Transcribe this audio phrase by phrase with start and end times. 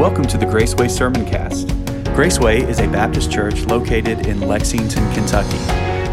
[0.00, 1.66] Welcome to the Graceway Sermoncast.
[2.16, 5.58] Graceway is a Baptist church located in Lexington, Kentucky.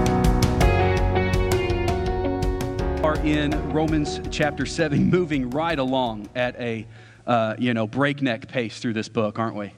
[3.05, 6.87] are in Romans chapter 7, moving right along at a
[7.27, 9.75] uh, you know breakneck pace through this book, aren't we?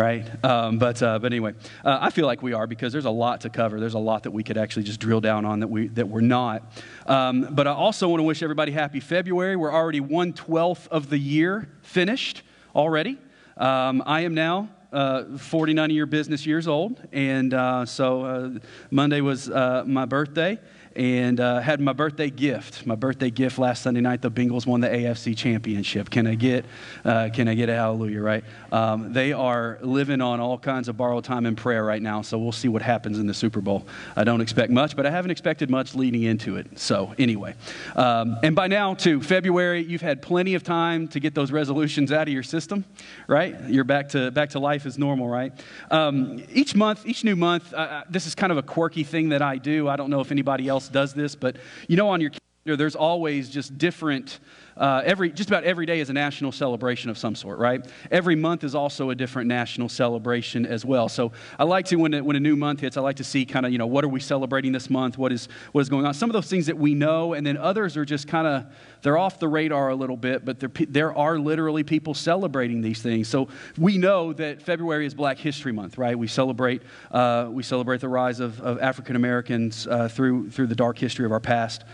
[0.00, 0.26] Right?
[0.42, 1.52] Um, but, uh, but anyway,
[1.84, 3.78] uh, I feel like we are because there's a lot to cover.
[3.78, 6.22] There's a lot that we could actually just drill down on that, we, that we're
[6.22, 6.62] not.
[7.04, 9.56] Um, but I also want to wish everybody happy February.
[9.56, 12.40] We're already one twelfth of the year finished
[12.74, 13.18] already.
[13.58, 17.06] Um, I am now uh, 49 year business years old.
[17.12, 18.50] And uh, so uh,
[18.90, 20.58] Monday was uh, my birthday
[20.96, 22.84] and uh, had my birthday gift.
[22.84, 26.10] My birthday gift last Sunday night, the Bengals won the AFC championship.
[26.10, 26.64] Can I get,
[27.04, 28.44] uh, can I get a hallelujah, right?
[28.72, 32.38] Um, they are living on all kinds of borrowed time and prayer right now, so
[32.38, 33.86] we'll see what happens in the Super Bowl.
[34.16, 36.78] I don't expect much, but I haven't expected much leading into it.
[36.78, 37.54] So anyway,
[37.96, 42.12] um, and by now, to February, you've had plenty of time to get those resolutions
[42.12, 42.84] out of your system,
[43.26, 43.56] right?
[43.68, 45.52] You're back to, back to life as normal, right?
[45.90, 49.42] Um, each month, each new month, uh, this is kind of a quirky thing that
[49.42, 49.88] I do.
[49.88, 51.56] I don't know if anybody else does this, but
[51.88, 52.30] you know, on your
[52.64, 54.38] calendar, there's always just different.
[54.76, 57.86] Uh, every just about every day is a national celebration of some sort, right?
[58.10, 61.08] Every month is also a different national celebration as well.
[61.08, 63.64] So I like to when when a new month hits, I like to see kind
[63.64, 65.16] of you know what are we celebrating this month?
[65.16, 66.14] What is what is going on?
[66.14, 68.66] Some of those things that we know, and then others are just kind of
[69.02, 73.00] they're off the radar a little bit, but there, there are literally people celebrating these
[73.00, 73.28] things.
[73.28, 73.48] So
[73.78, 76.18] we know that February is Black History Month, right?
[76.18, 80.74] We celebrate, uh, we celebrate the rise of, of African Americans uh, through, through the
[80.74, 81.84] dark history of our past.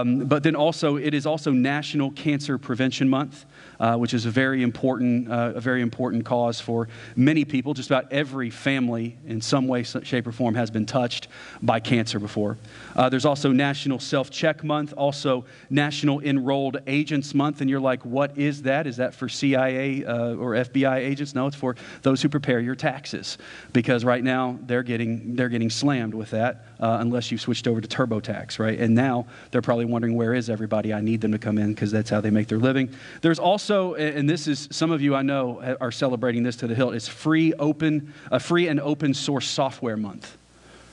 [0.00, 3.46] Um, but then also, it is also National Cancer Prevention Month.
[3.78, 7.74] Uh, which is a very important, uh, a very important cause for many people.
[7.74, 11.28] Just about every family, in some way, shape, or form, has been touched
[11.60, 12.56] by cancer before.
[12.94, 18.02] Uh, there's also National Self Check Month, also National Enrolled Agents Month, and you're like,
[18.06, 18.86] what is that?
[18.86, 21.34] Is that for CIA uh, or FBI agents?
[21.34, 23.36] No, it's for those who prepare your taxes,
[23.74, 27.80] because right now they're getting they're getting slammed with that uh, unless you've switched over
[27.80, 28.78] to TurboTax, right?
[28.78, 30.92] And now they're probably wondering where is everybody?
[30.94, 32.90] I need them to come in because that's how they make their living.
[33.20, 36.66] There's also also, and this is some of you I know are celebrating this to
[36.66, 40.36] the hilt, it's free open, a free and open source software month,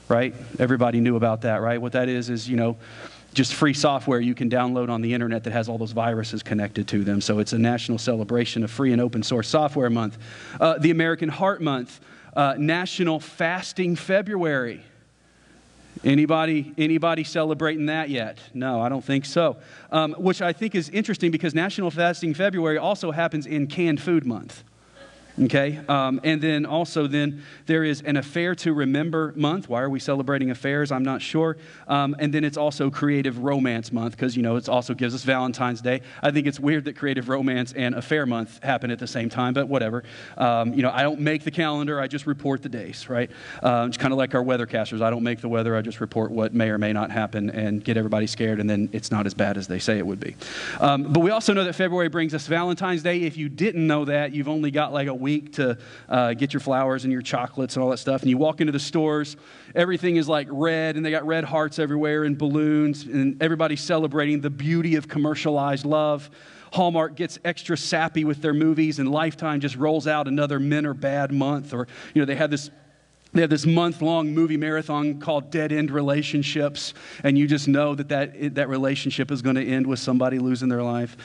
[0.08, 0.34] right?
[0.58, 1.80] Everybody knew about that, right?
[1.80, 2.76] What that is is, you know,
[3.34, 6.88] just free software you can download on the internet that has all those viruses connected
[6.88, 7.20] to them.
[7.20, 10.16] So it's a national celebration of free and open source software month.
[10.58, 12.00] Uh, the American Heart Month,
[12.34, 14.82] uh, National Fasting February.
[16.04, 18.38] Anybody, anybody celebrating that yet?
[18.52, 19.56] No, I don't think so.
[19.90, 24.26] Um, which I think is interesting because National Fasting February also happens in Canned Food
[24.26, 24.64] Month.
[25.42, 29.68] Okay, um, and then also then there is an affair to remember month.
[29.68, 30.92] Why are we celebrating affairs?
[30.92, 31.56] I'm not sure.
[31.88, 35.24] Um, and then it's also Creative Romance Month because you know it also gives us
[35.24, 36.02] Valentine's Day.
[36.22, 39.54] I think it's weird that Creative Romance and Affair Month happen at the same time,
[39.54, 40.04] but whatever.
[40.38, 42.00] Um, you know, I don't make the calendar.
[42.00, 43.08] I just report the days.
[43.08, 43.28] Right?
[43.60, 45.02] Um, it's kind of like our weathercasters.
[45.02, 45.74] I don't make the weather.
[45.74, 48.88] I just report what may or may not happen and get everybody scared, and then
[48.92, 50.36] it's not as bad as they say it would be.
[50.78, 53.22] Um, but we also know that February brings us Valentine's Day.
[53.22, 55.76] If you didn't know that, you've only got like a week to
[56.08, 58.20] uh, get your flowers and your chocolates and all that stuff.
[58.20, 59.36] And you walk into the stores,
[59.74, 64.40] everything is like red, and they got red hearts everywhere and balloons, and everybody's celebrating
[64.40, 66.30] the beauty of commercialized love.
[66.72, 70.94] Hallmark gets extra sappy with their movies, and Lifetime just rolls out another Men Are
[70.94, 71.72] Bad month.
[71.72, 72.70] Or, you know, they have this
[73.34, 77.94] they have this month long movie marathon called Dead End Relationships, and you just know
[77.96, 81.16] that that, that relationship is going to end with somebody losing their life.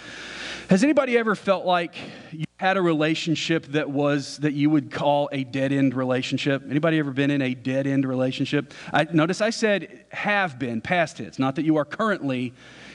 [0.70, 1.96] Has anybody ever felt like
[2.32, 6.62] you had a relationship that was that you would call a dead end relationship?
[6.70, 8.72] Anybody ever been in a dead end relationship?
[8.94, 12.54] I, notice I said have been, past tense, not that you are currently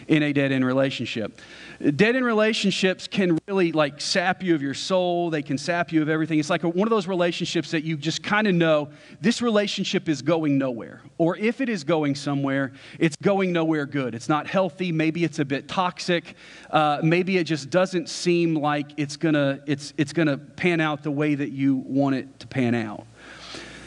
[0.09, 1.41] in a dead end relationship.
[1.81, 6.03] Dead end relationships can really like sap you of your soul, they can sap you
[6.03, 6.39] of everything.
[6.39, 8.91] It's like a, one of those relationships that you just kind of know
[9.21, 11.03] this relationship is going nowhere.
[11.19, 14.15] Or if it is going somewhere, it's going nowhere good.
[14.15, 16.37] It's not healthy, maybe it's a bit toxic,
[16.71, 21.11] uh, maybe it just doesn't seem like it's gonna, it's, it's gonna pan out the
[21.11, 23.07] way that you want it to pan out.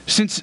[0.08, 0.42] Since,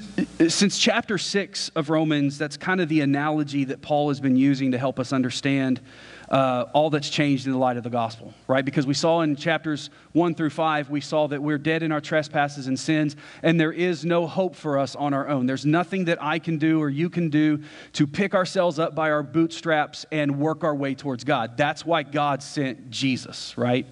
[0.49, 4.73] since chapter 6 of Romans, that's kind of the analogy that Paul has been using
[4.73, 5.81] to help us understand
[6.29, 8.65] uh, all that's changed in the light of the gospel, right?
[8.65, 12.01] Because we saw in chapters 1 through 5, we saw that we're dead in our
[12.03, 15.47] trespasses and sins, and there is no hope for us on our own.
[15.47, 17.63] There's nothing that I can do or you can do
[17.95, 21.57] to pick ourselves up by our bootstraps and work our way towards God.
[21.57, 23.87] That's why God sent Jesus, right?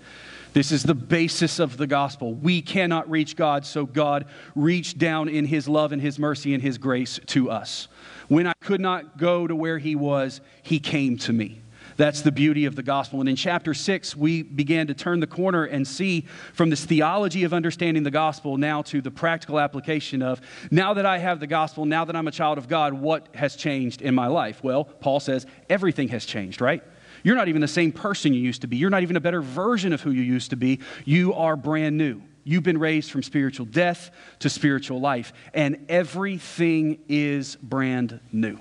[0.53, 2.35] This is the basis of the gospel.
[2.35, 6.63] We cannot reach God, so God reached down in his love and his mercy and
[6.63, 7.89] his grace to us.
[8.29, 11.63] When I could not go to where he was, he came to me.
[11.97, 13.21] That's the beauty of the gospel.
[13.21, 17.45] And in chapter six, we began to turn the corner and see from this theology
[17.45, 20.41] of understanding the gospel now to the practical application of
[20.71, 23.57] now that I have the gospel, now that I'm a child of God, what has
[23.57, 24.63] changed in my life?
[24.63, 26.83] Well, Paul says everything has changed, right?
[27.23, 28.77] You're not even the same person you used to be.
[28.77, 30.81] You're not even a better version of who you used to be.
[31.05, 32.23] You are brand new.
[32.45, 34.11] You've been raised from spiritual death
[34.41, 38.59] to spiritual life, and everything is brand new.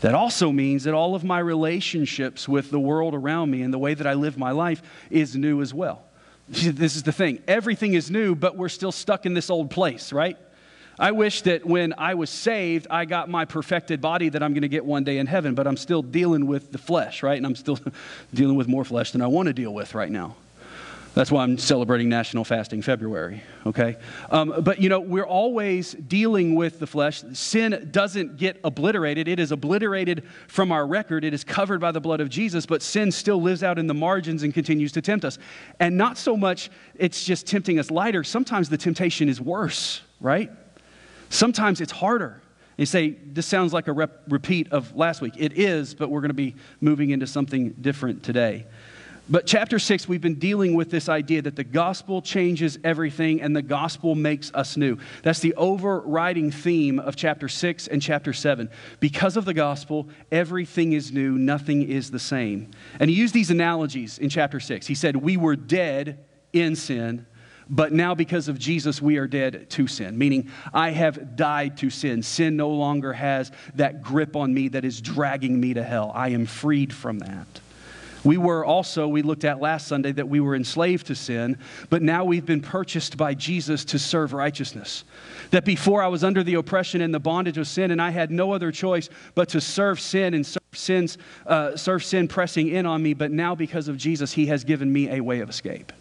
[0.00, 3.78] That also means that all of my relationships with the world around me and the
[3.78, 6.04] way that I live my life is new as well.
[6.48, 10.12] This is the thing everything is new, but we're still stuck in this old place,
[10.12, 10.38] right?
[10.98, 14.62] I wish that when I was saved, I got my perfected body that I'm going
[14.62, 17.36] to get one day in heaven, but I'm still dealing with the flesh, right?
[17.36, 17.78] And I'm still
[18.34, 20.34] dealing with more flesh than I want to deal with right now.
[21.14, 23.96] That's why I'm celebrating National Fasting February, okay?
[24.30, 27.24] Um, but you know, we're always dealing with the flesh.
[27.32, 31.24] Sin doesn't get obliterated, it is obliterated from our record.
[31.24, 33.94] It is covered by the blood of Jesus, but sin still lives out in the
[33.94, 35.38] margins and continues to tempt us.
[35.80, 40.50] And not so much it's just tempting us lighter, sometimes the temptation is worse, right?
[41.30, 42.40] Sometimes it's harder.
[42.76, 45.34] You say, this sounds like a rep- repeat of last week.
[45.36, 48.66] It is, but we're going to be moving into something different today.
[49.30, 53.54] But chapter six, we've been dealing with this idea that the gospel changes everything and
[53.54, 54.96] the gospel makes us new.
[55.22, 58.70] That's the overriding theme of chapter six and chapter seven.
[59.00, 62.70] Because of the gospel, everything is new, nothing is the same.
[63.00, 64.86] And he used these analogies in chapter six.
[64.86, 66.24] He said, We were dead
[66.54, 67.26] in sin,
[67.70, 71.90] but now because of Jesus, we are dead to sin, meaning I have died to
[71.90, 72.22] sin.
[72.22, 76.12] Sin no longer has that grip on me that is dragging me to hell.
[76.14, 77.46] I am freed from that.
[78.24, 81.56] We were also, we looked at last Sunday, that we were enslaved to sin,
[81.88, 85.04] but now we've been purchased by Jesus to serve righteousness.
[85.50, 88.30] That before I was under the oppression and the bondage of sin, and I had
[88.30, 91.16] no other choice but to serve sin and serve, sins,
[91.46, 94.92] uh, serve sin pressing in on me, but now because of Jesus, He has given
[94.92, 95.92] me a way of escape.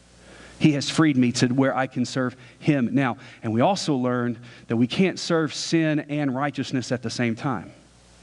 [0.59, 3.17] He has freed me to where I can serve Him now.
[3.43, 7.71] And we also learned that we can't serve sin and righteousness at the same time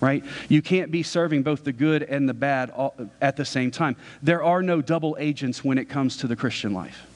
[0.00, 0.22] right?
[0.50, 2.72] You can't be serving both the good and the bad
[3.22, 3.96] at the same time.
[4.22, 7.06] There are no double agents when it comes to the Christian life.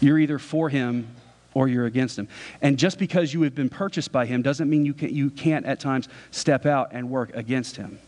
[0.00, 1.08] You're either for him
[1.54, 2.28] or you're against him.
[2.60, 5.64] And just because you have been purchased by him doesn't mean you, can, you can't
[5.64, 7.98] at times step out and work against him.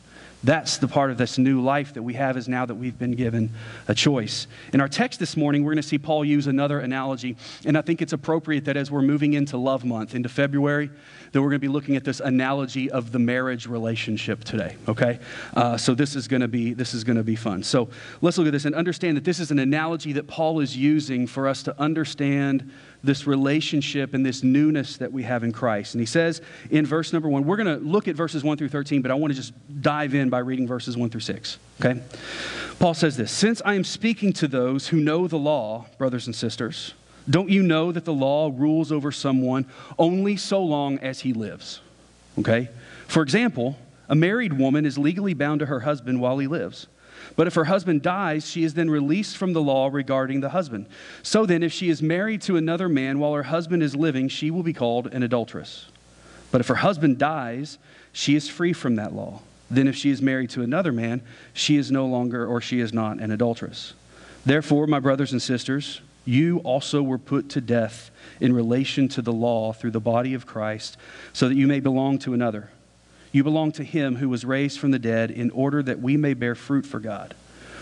[0.45, 3.13] That's the part of this new life that we have is now that we've been
[3.13, 3.51] given
[3.87, 4.49] a choice.
[4.73, 7.37] In our text this morning, we're going to see Paul use another analogy.
[7.65, 10.91] And I think it's appropriate that as we're moving into Love Month, into February,
[11.33, 14.77] that we're going to be looking at this analogy of the marriage relationship today.
[14.87, 15.19] Okay?
[15.55, 17.63] Uh, so this is going to be this is going to be fun.
[17.63, 17.89] So
[18.21, 21.27] let's look at this and understand that this is an analogy that Paul is using
[21.27, 22.71] for us to understand
[23.03, 25.95] this relationship and this newness that we have in Christ.
[25.95, 26.41] And he says
[26.71, 29.15] in verse number one, we're going to look at verses 1 through 13, but I
[29.15, 29.53] want to just
[29.83, 31.59] dive in by reading verses 1 through 6.
[31.81, 32.01] Okay?
[32.79, 36.37] Paul says this Since I am speaking to those who know the law, brothers and
[36.37, 36.95] sisters,
[37.29, 39.67] don't you know that the law rules over someone
[39.99, 41.81] only so long as he lives?
[42.39, 42.69] Okay?
[43.07, 43.77] For example,
[44.09, 46.87] a married woman is legally bound to her husband while he lives.
[47.37, 50.87] But if her husband dies, she is then released from the law regarding the husband.
[51.23, 54.51] So then, if she is married to another man while her husband is living, she
[54.51, 55.87] will be called an adulteress.
[56.51, 57.79] But if her husband dies,
[58.13, 59.41] she is free from that law.
[59.71, 61.23] Then, if she is married to another man,
[61.55, 63.95] she is no longer or she is not an adulteress.
[64.45, 68.11] Therefore, my brothers and sisters, you also were put to death
[68.41, 70.97] in relation to the law through the body of Christ,
[71.33, 72.71] so that you may belong to another
[73.33, 76.35] you belong to him who was raised from the dead in order that we may
[76.35, 77.35] bear fruit for God.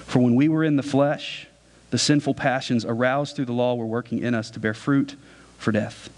[0.06, 1.49] For when we were in the flesh,
[1.90, 5.16] the sinful passions aroused through the law were working in us to bear fruit
[5.59, 6.09] for death.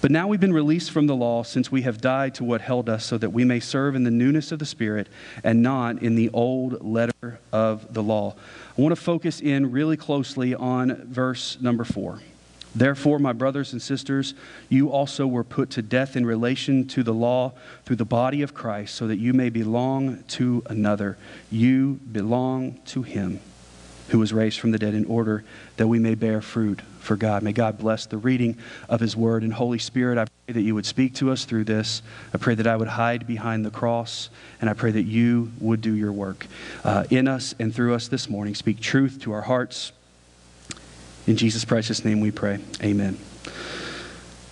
[0.00, 2.88] But now we've been released from the law since we have died to what held
[2.88, 5.08] us, so that we may serve in the newness of the Spirit
[5.42, 8.34] and not in the old letter of the law.
[8.76, 12.20] I want to focus in really closely on verse number four.
[12.74, 14.34] Therefore, my brothers and sisters,
[14.68, 17.52] you also were put to death in relation to the law
[17.86, 21.16] through the body of Christ, so that you may belong to another.
[21.50, 23.40] You belong to him
[24.08, 25.44] who was raised from the dead in order
[25.76, 27.42] that we may bear fruit for God.
[27.42, 28.58] May God bless the reading
[28.88, 29.42] of his word.
[29.42, 32.02] And Holy Spirit, I pray that you would speak to us through this.
[32.34, 35.80] I pray that I would hide behind the cross, and I pray that you would
[35.80, 36.46] do your work
[36.84, 38.54] uh, in us and through us this morning.
[38.54, 39.92] Speak truth to our hearts.
[41.26, 42.58] In Jesus' precious name we pray.
[42.82, 43.18] Amen.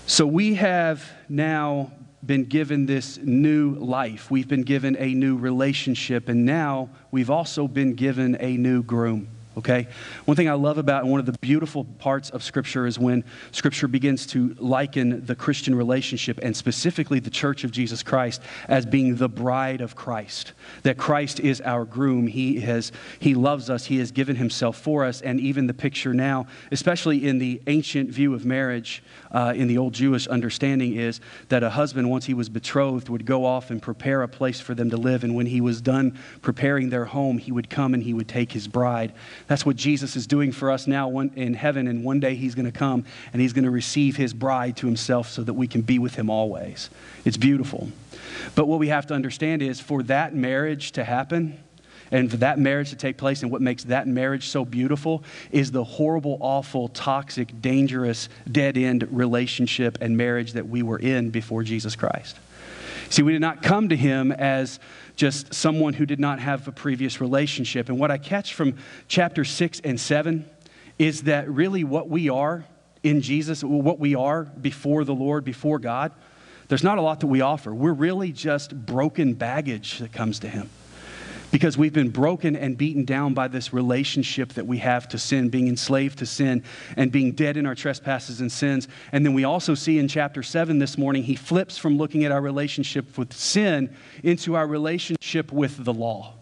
[0.07, 1.93] So we have now
[2.25, 4.31] been given this new life.
[4.31, 9.29] We've been given a new relationship, and now we've also been given a new groom.
[9.57, 9.89] Okay?
[10.25, 13.89] One thing I love about one of the beautiful parts of Scripture is when Scripture
[13.89, 19.17] begins to liken the Christian relationship and specifically the church of Jesus Christ as being
[19.17, 20.53] the bride of Christ.
[20.83, 22.27] That Christ is our groom.
[22.27, 26.15] He, has, he loves us, He has given Himself for us, and even the picture
[26.15, 29.03] now, especially in the ancient view of marriage,
[29.35, 33.27] uh, in the old Jewish understanding, is that a husband, once he was betrothed, would
[33.27, 36.17] go off and prepare a place for them to live, and when he was done
[36.41, 39.13] preparing their home, he would come and he would take his bride
[39.47, 42.65] that's what Jesus is doing for us now in heaven, and one day he's going
[42.67, 45.83] to come and he's going to receive his bride to himself so that we can
[45.83, 46.91] be with him always.
[47.25, 47.89] It's beautiful.
[48.55, 51.59] But what we have to understand is for that marriage to happen,
[52.11, 55.71] and for that marriage to take place, and what makes that marriage so beautiful is
[55.71, 61.63] the horrible, awful, toxic, dangerous, dead end relationship and marriage that we were in before
[61.63, 62.37] Jesus Christ.
[63.11, 64.81] See, we did not come to him as
[65.17, 67.89] just someone who did not have a previous relationship.
[67.89, 68.77] And what I catch from
[69.09, 70.49] chapter 6 and 7
[70.99, 72.65] is that really what we are
[73.03, 76.13] in Jesus, what we are before the Lord, before God,
[76.69, 77.75] there's not a lot that we offer.
[77.75, 80.71] We're really just broken baggage that comes to him
[81.55, 85.49] because we've been broken and beaten down by this relationship that we have to sin,
[85.51, 86.65] being enslaved to sin
[86.97, 88.89] and being dead in our trespasses and sins.
[89.13, 92.33] And then we also see in chapter 7 this morning, he flips from looking at
[92.33, 93.95] our relationship with sin
[94.25, 96.35] into our relationship with the law.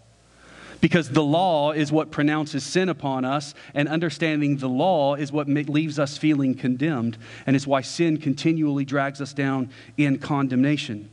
[0.80, 5.46] Because the law is what pronounces sin upon us, and understanding the law is what
[5.46, 11.10] leaves us feeling condemned, and it's why sin continually drags us down in condemnation.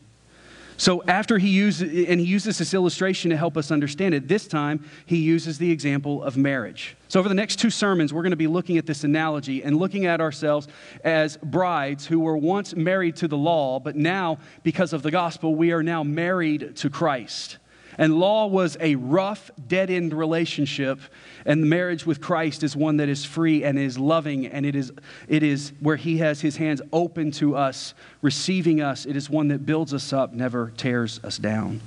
[0.79, 4.48] So after he uses, and he uses this illustration to help us understand it, this
[4.48, 6.95] time he uses the example of marriage.
[7.09, 9.75] So over the next two sermons, we're going to be looking at this analogy and
[9.75, 10.69] looking at ourselves
[11.03, 15.53] as brides who were once married to the law, but now, because of the gospel,
[15.53, 17.57] we are now married to Christ.
[18.00, 21.01] And law was a rough, dead end relationship.
[21.46, 24.94] And marriage with Christ is one that is free and is loving, and it is,
[25.27, 29.06] it is where He has His hands open to us, receiving us.
[29.06, 31.82] It is one that builds us up, never tears us down.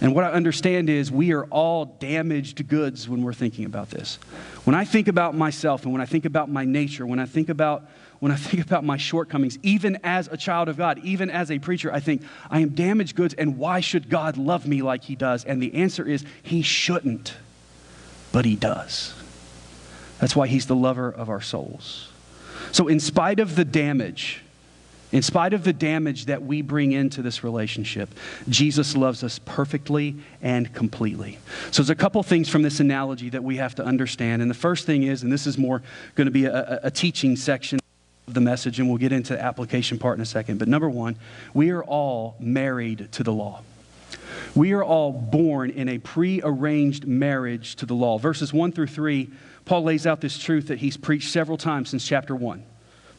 [0.00, 4.16] And what I understand is we are all damaged goods when we're thinking about this.
[4.64, 7.48] When I think about myself and when I think about my nature, when I think
[7.48, 7.88] about
[8.24, 11.58] when I think about my shortcomings, even as a child of God, even as a
[11.58, 15.14] preacher, I think, I am damaged goods, and why should God love me like He
[15.14, 15.44] does?
[15.44, 17.34] And the answer is, He shouldn't,
[18.32, 19.14] but He does.
[20.20, 22.08] That's why He's the lover of our souls.
[22.72, 24.42] So, in spite of the damage,
[25.14, 28.12] in spite of the damage that we bring into this relationship,
[28.48, 31.38] Jesus loves us perfectly and completely.
[31.70, 34.42] So, there's a couple things from this analogy that we have to understand.
[34.42, 35.82] And the first thing is, and this is more
[36.16, 37.78] going to be a, a teaching section
[38.26, 40.58] of the message, and we'll get into the application part in a second.
[40.58, 41.14] But number one,
[41.54, 43.62] we are all married to the law.
[44.56, 48.18] We are all born in a prearranged marriage to the law.
[48.18, 49.30] Verses 1 through 3,
[49.64, 52.64] Paul lays out this truth that he's preached several times since chapter 1.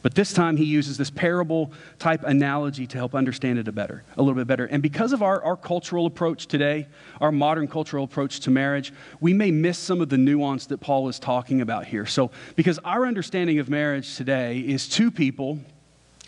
[0.06, 4.04] But this time he uses this parable type analogy to help understand it a better,
[4.16, 4.66] a little bit better.
[4.66, 6.86] And because of our, our cultural approach today,
[7.20, 11.08] our modern cultural approach to marriage, we may miss some of the nuance that Paul
[11.08, 12.06] is talking about here.
[12.06, 15.58] So, because our understanding of marriage today is two people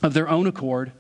[0.02, 0.90] of their own accord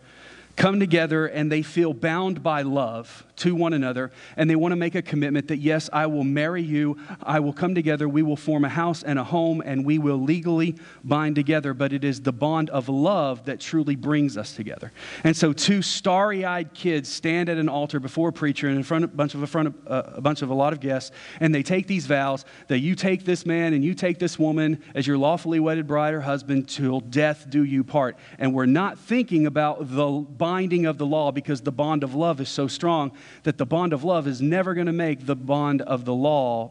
[0.58, 4.76] come together and they feel bound by love to one another and they want to
[4.76, 8.36] make a commitment that, yes, I will marry you, I will come together, we will
[8.36, 10.74] form a house and a home, and we will legally
[11.04, 11.74] bind together.
[11.74, 14.92] But it is the bond of love that truly brings us together.
[15.22, 18.82] And so, two starry eyed kids stand at an altar before a preacher and in
[18.82, 20.80] front of a bunch of, a, front of, uh, a bunch of a lot of
[20.80, 24.38] guests, and they take these vows that you take this man and you take this
[24.38, 28.16] woman as your lawfully wedded bride or husband till death do you part.
[28.40, 30.08] And we're not thinking about the
[30.48, 33.12] binding of the law because the bond of love is so strong
[33.42, 36.70] that the bond of love is never going to make the bond of the law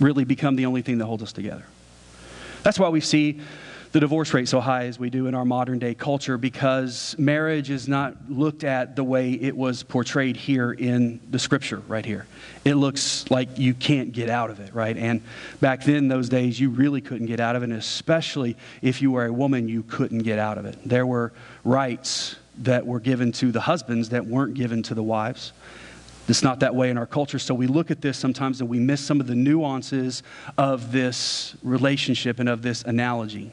[0.00, 1.66] really become the only thing that holds us together.
[2.62, 3.42] That's why we see
[3.94, 7.70] the divorce rate so high as we do in our modern day culture because marriage
[7.70, 12.26] is not looked at the way it was portrayed here in the scripture right here.
[12.64, 14.96] It looks like you can't get out of it, right?
[14.96, 15.22] And
[15.60, 19.12] back then, those days, you really couldn't get out of it, and especially if you
[19.12, 20.76] were a woman, you couldn't get out of it.
[20.84, 21.32] There were
[21.62, 25.52] rights that were given to the husbands that weren't given to the wives.
[26.26, 27.38] It's not that way in our culture.
[27.38, 30.24] So we look at this sometimes and we miss some of the nuances
[30.58, 33.52] of this relationship and of this analogy.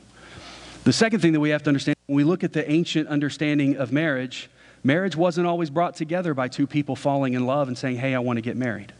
[0.83, 3.77] The second thing that we have to understand when we look at the ancient understanding
[3.77, 4.49] of marriage,
[4.83, 8.19] marriage wasn't always brought together by two people falling in love and saying, Hey, I
[8.19, 8.91] want to get married.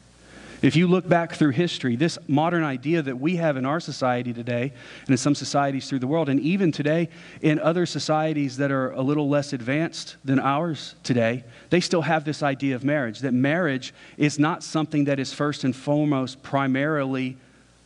[0.61, 4.31] If you look back through history, this modern idea that we have in our society
[4.31, 4.71] today,
[5.01, 7.09] and in some societies through the world, and even today
[7.41, 12.25] in other societies that are a little less advanced than ours today, they still have
[12.25, 17.37] this idea of marriage that marriage is not something that is first and foremost primarily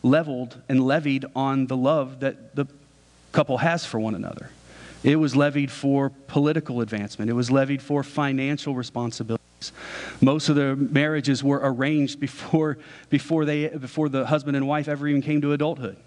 [0.02, 2.66] leveled and levied on the love that the
[3.36, 4.48] couple has for one another.
[5.04, 7.30] It was levied for political advancement.
[7.30, 9.72] It was levied for financial responsibilities.
[10.22, 12.78] Most of the marriages were arranged before,
[13.10, 15.98] before, they, before the husband and wife ever even came to adulthood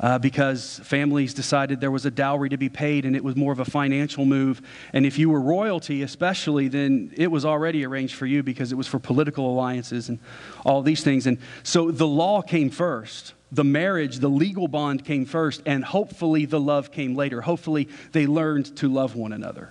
[0.00, 3.52] uh, because families decided there was a dowry to be paid and it was more
[3.52, 4.60] of a financial move.
[4.92, 8.74] And if you were royalty, especially, then it was already arranged for you because it
[8.74, 10.18] was for political alliances and
[10.64, 11.28] all these things.
[11.28, 13.34] And so the law came first.
[13.52, 17.40] The marriage, the legal bond came first, and hopefully the love came later.
[17.40, 19.70] Hopefully they learned to love one another.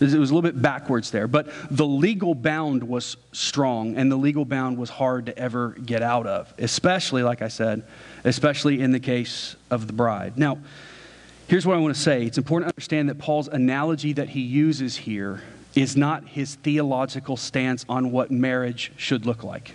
[0.00, 4.16] It was a little bit backwards there, but the legal bound was strong, and the
[4.16, 7.82] legal bound was hard to ever get out of, especially, like I said,
[8.24, 10.38] especially in the case of the bride.
[10.38, 10.58] Now,
[11.48, 14.40] here's what I want to say it's important to understand that Paul's analogy that he
[14.40, 15.42] uses here
[15.74, 19.74] is not his theological stance on what marriage should look like.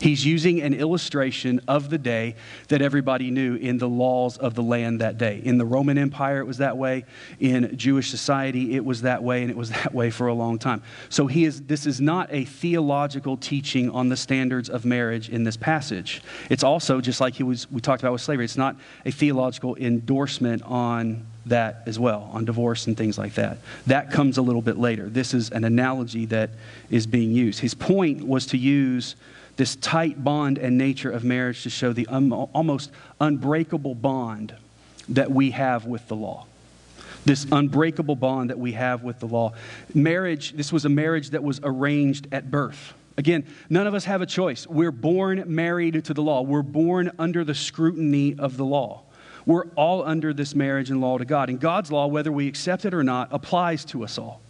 [0.00, 2.34] He's using an illustration of the day
[2.68, 5.42] that everybody knew in the laws of the land that day.
[5.44, 7.04] In the Roman Empire, it was that way.
[7.38, 10.58] In Jewish society, it was that way, and it was that way for a long
[10.58, 10.82] time.
[11.10, 15.44] So he is, this is not a theological teaching on the standards of marriage in
[15.44, 16.22] this passage.
[16.48, 19.76] It's also, just like he was, we talked about with slavery, it's not a theological
[19.76, 23.58] endorsement on that as well, on divorce and things like that.
[23.86, 25.10] That comes a little bit later.
[25.10, 26.50] This is an analogy that
[26.88, 27.60] is being used.
[27.60, 29.16] His point was to use
[29.60, 32.90] this tight bond and nature of marriage to show the um, almost
[33.20, 34.54] unbreakable bond
[35.10, 36.46] that we have with the law.
[37.26, 39.52] This unbreakable bond that we have with the law.
[39.92, 42.94] Marriage, this was a marriage that was arranged at birth.
[43.18, 44.66] Again, none of us have a choice.
[44.66, 49.02] We're born married to the law, we're born under the scrutiny of the law.
[49.44, 51.50] We're all under this marriage and law to God.
[51.50, 54.40] And God's law, whether we accept it or not, applies to us all.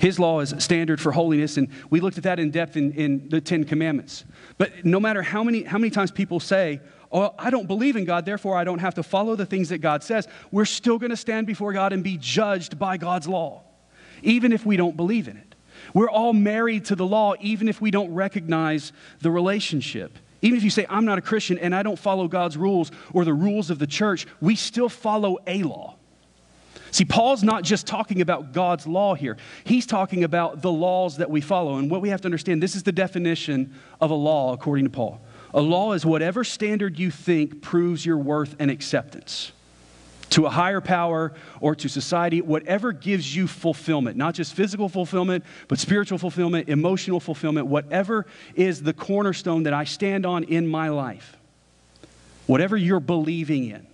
[0.00, 3.28] His law is standard for holiness, and we looked at that in depth in, in
[3.28, 4.24] the Ten Commandments.
[4.56, 6.80] But no matter how many, how many times people say,
[7.12, 9.78] Oh, I don't believe in God, therefore I don't have to follow the things that
[9.78, 13.62] God says, we're still going to stand before God and be judged by God's law,
[14.22, 15.54] even if we don't believe in it.
[15.92, 20.18] We're all married to the law, even if we don't recognize the relationship.
[20.40, 23.26] Even if you say, I'm not a Christian and I don't follow God's rules or
[23.26, 25.96] the rules of the church, we still follow a law.
[26.90, 29.36] See, Paul's not just talking about God's law here.
[29.64, 31.76] He's talking about the laws that we follow.
[31.76, 34.90] And what we have to understand this is the definition of a law, according to
[34.90, 35.20] Paul.
[35.54, 39.52] A law is whatever standard you think proves your worth and acceptance
[40.30, 45.44] to a higher power or to society, whatever gives you fulfillment, not just physical fulfillment,
[45.68, 50.88] but spiritual fulfillment, emotional fulfillment, whatever is the cornerstone that I stand on in my
[50.88, 51.36] life,
[52.46, 53.86] whatever you're believing in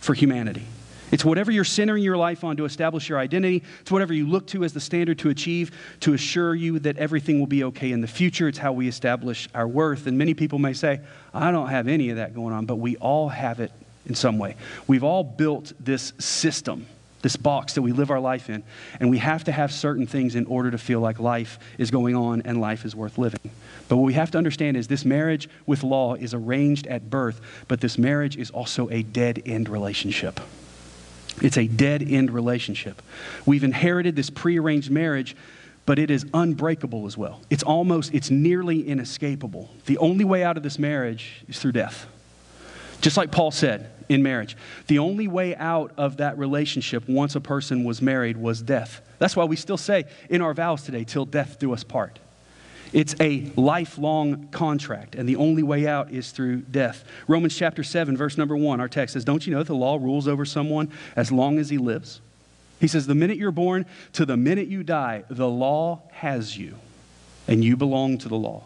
[0.00, 0.64] for humanity.
[1.12, 3.62] It's whatever you're centering your life on to establish your identity.
[3.82, 5.70] It's whatever you look to as the standard to achieve
[6.00, 8.48] to assure you that everything will be okay in the future.
[8.48, 10.06] It's how we establish our worth.
[10.06, 11.00] And many people may say,
[11.34, 13.70] I don't have any of that going on, but we all have it
[14.06, 14.56] in some way.
[14.86, 16.86] We've all built this system,
[17.20, 18.62] this box that we live our life in,
[18.98, 22.16] and we have to have certain things in order to feel like life is going
[22.16, 23.50] on and life is worth living.
[23.86, 27.42] But what we have to understand is this marriage with law is arranged at birth,
[27.68, 30.40] but this marriage is also a dead end relationship.
[31.42, 33.02] It's a dead end relationship.
[33.44, 35.36] We've inherited this prearranged marriage,
[35.84, 37.42] but it is unbreakable as well.
[37.50, 39.68] It's almost, it's nearly inescapable.
[39.86, 42.06] The only way out of this marriage is through death.
[43.00, 47.40] Just like Paul said in marriage, the only way out of that relationship once a
[47.40, 49.00] person was married was death.
[49.18, 52.20] That's why we still say in our vows today, till death do us part.
[52.92, 57.04] It's a lifelong contract, and the only way out is through death.
[57.26, 59.96] Romans chapter 7, verse number 1, our text says, Don't you know that the law
[59.96, 62.20] rules over someone as long as he lives?
[62.80, 66.76] He says, The minute you're born to the minute you die, the law has you,
[67.48, 68.64] and you belong to the law.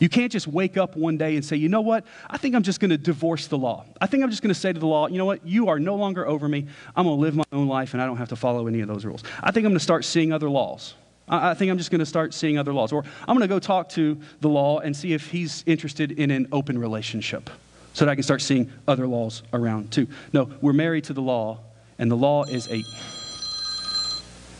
[0.00, 2.04] You can't just wake up one day and say, you know what?
[2.28, 3.84] I think I'm just going to divorce the law.
[4.00, 5.46] I think I'm just going to say to the law, you know what?
[5.46, 6.66] You are no longer over me.
[6.96, 8.88] I'm going to live my own life and I don't have to follow any of
[8.88, 9.22] those rules.
[9.40, 10.94] I think I'm going to start seeing other laws.
[11.28, 12.92] I think I'm just going to start seeing other laws.
[12.92, 16.30] Or I'm going to go talk to the law and see if he's interested in
[16.30, 17.48] an open relationship
[17.94, 20.06] so that I can start seeing other laws around too.
[20.32, 21.60] No, we're married to the law,
[21.98, 22.82] and the law is a.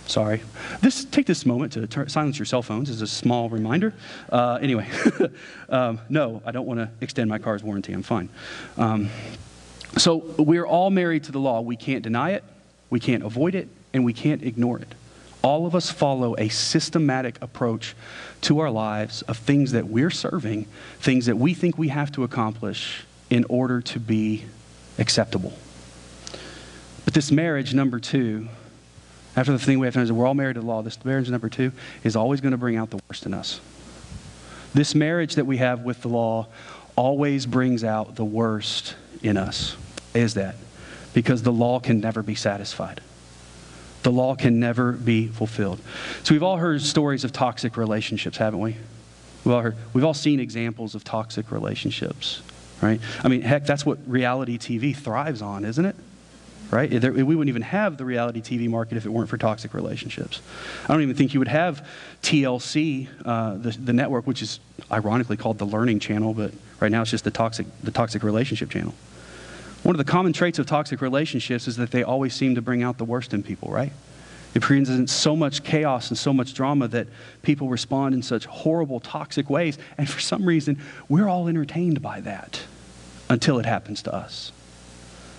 [0.07, 0.43] Sorry.
[0.81, 3.95] This, take this moment to silence your cell phones as a small reminder.
[4.31, 4.89] Uh, anyway,
[5.69, 7.93] um, no, I don't want to extend my car's warranty.
[7.93, 8.29] I'm fine.
[8.77, 9.09] Um,
[9.97, 11.61] so we're all married to the law.
[11.61, 12.45] We can't deny it,
[12.91, 14.95] we can't avoid it, and we can't ignore it
[15.45, 17.95] all of us follow a systematic approach
[18.41, 20.65] to our lives of things that we're serving,
[21.01, 24.47] things that we think we have to accomplish in order to be
[24.99, 25.53] acceptable.
[27.05, 28.49] But this marriage, number two,
[29.37, 31.29] after the thing we have to understand, we're all married to the law, this marriage,
[31.29, 31.73] number two,
[32.05, 33.61] is always going to bring out the worst in us.
[34.73, 36.47] This marriage that we have with the law
[36.97, 39.77] always brings out the worst in us.
[40.15, 40.55] Is that?
[41.13, 43.03] Because the law can never be satisfied.
[44.05, 45.81] The law can never be fulfilled.
[46.23, 48.77] So we've all heard stories of toxic relationships, haven't we?
[49.45, 52.41] We've all, heard, we've all seen examples of toxic relationships,
[52.81, 53.01] right?
[53.23, 55.97] I mean, heck, that's what reality TV thrives on, isn't it?
[56.71, 56.91] right?
[56.91, 60.41] we wouldn't even have the reality TV market if it weren't for toxic relationships.
[60.89, 61.87] I don't even think you would have
[62.23, 67.03] TLC, uh, the, the network, which is ironically called the Learning Channel, but right now
[67.03, 68.95] it's just the toxic, the toxic relationship channel.
[69.85, 72.83] One of the common traits of toxic relationships is that they always seem to bring
[72.83, 73.93] out the worst in people, right?
[74.55, 77.07] It presents so much chaos and so much drama that
[77.43, 79.77] people respond in such horrible, toxic ways.
[79.99, 82.63] And for some reason, we're all entertained by that
[83.29, 84.53] until it happens to us.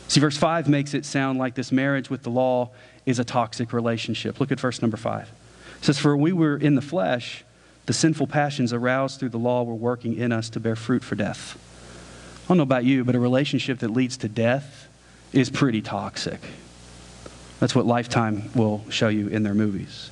[0.09, 2.69] See, verse 5 makes it sound like this marriage with the law
[3.07, 4.39] is a toxic relationship.
[4.39, 5.31] Look at verse number 5.
[5.79, 7.43] It says, For we were in the flesh,
[7.87, 11.15] the sinful passions aroused through the law were working in us to bear fruit for
[11.15, 11.57] death.
[12.45, 14.87] I don't know about you, but a relationship that leads to death
[15.33, 16.39] is pretty toxic.
[17.59, 20.11] That's what Lifetime will show you in their movies.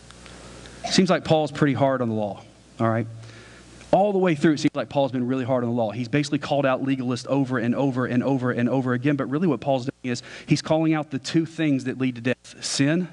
[0.90, 2.42] Seems like Paul's pretty hard on the law,
[2.80, 3.08] all right?
[3.94, 5.92] all the way through, it seems like Paul's been really hard on the law.
[5.92, 9.16] He's basically called out legalists over and over and over and over again.
[9.16, 12.22] But really, what Paul's doing is he's calling out the two things that lead to
[12.22, 13.08] death sin.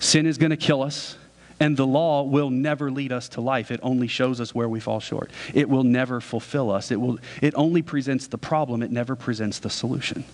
[0.00, 1.16] Sin is going to kill us,
[1.60, 3.70] and the law will never lead us to life.
[3.70, 5.30] It only shows us where we fall short.
[5.52, 6.90] It will never fulfill us.
[6.90, 10.24] It, will, it only presents the problem, it never presents the solution.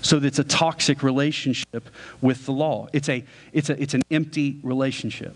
[0.00, 2.88] So it's a toxic relationship with the law.
[2.92, 5.34] It's, a, it's, a, it's an empty relationship.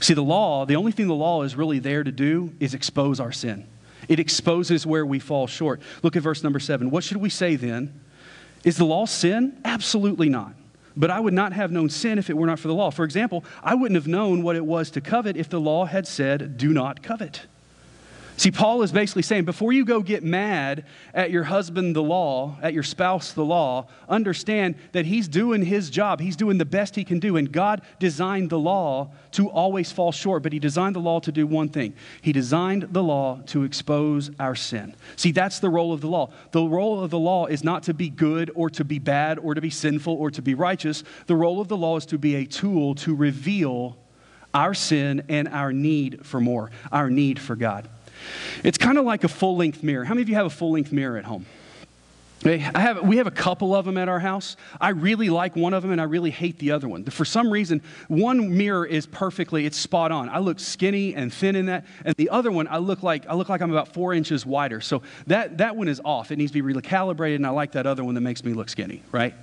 [0.00, 3.20] See, the law, the only thing the law is really there to do is expose
[3.20, 3.66] our sin.
[4.08, 5.80] It exposes where we fall short.
[6.02, 6.90] Look at verse number seven.
[6.90, 8.00] What should we say then?
[8.64, 9.60] Is the law sin?
[9.64, 10.54] Absolutely not.
[10.96, 12.90] But I would not have known sin if it were not for the law.
[12.90, 16.06] For example, I wouldn't have known what it was to covet if the law had
[16.06, 17.46] said, do not covet.
[18.38, 22.56] See, Paul is basically saying before you go get mad at your husband, the law,
[22.62, 26.20] at your spouse, the law, understand that he's doing his job.
[26.20, 27.36] He's doing the best he can do.
[27.36, 31.30] And God designed the law to always fall short, but he designed the law to
[31.32, 34.94] do one thing He designed the law to expose our sin.
[35.16, 36.30] See, that's the role of the law.
[36.52, 39.54] The role of the law is not to be good or to be bad or
[39.54, 41.04] to be sinful or to be righteous.
[41.26, 43.96] The role of the law is to be a tool to reveal
[44.54, 47.88] our sin and our need for more, our need for God.
[48.64, 50.04] It's kind of like a full length mirror.
[50.04, 51.46] How many of you have a full length mirror at home?
[52.44, 54.56] I have, we have a couple of them at our house.
[54.80, 57.04] I really like one of them and I really hate the other one.
[57.04, 60.28] For some reason, one mirror is perfectly, it's spot on.
[60.28, 61.86] I look skinny and thin in that.
[62.04, 64.80] And the other one, I look like, I look like I'm about four inches wider.
[64.80, 66.32] So that, that one is off.
[66.32, 68.68] It needs to be recalibrated and I like that other one that makes me look
[68.68, 69.34] skinny, right?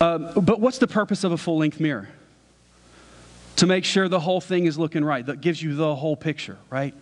[0.00, 2.08] Um, but what's the purpose of a full length mirror?
[3.56, 5.24] To make sure the whole thing is looking right.
[5.24, 6.94] That gives you the whole picture, right?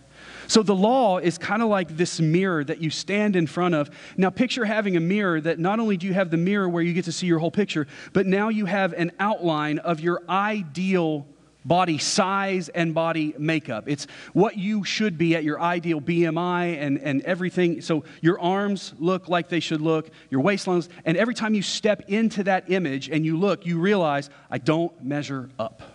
[0.47, 3.89] So the law is kind of like this mirror that you stand in front of.
[4.17, 6.93] Now, picture having a mirror that not only do you have the mirror where you
[6.93, 11.25] get to see your whole picture, but now you have an outline of your ideal
[11.65, 13.85] body size and body makeup.
[13.87, 17.81] It's what you should be at your ideal BMI and, and everything.
[17.81, 22.03] So your arms look like they should look, your waistlines, and every time you step
[22.07, 25.94] into that image and you look, you realize, I don't measure up.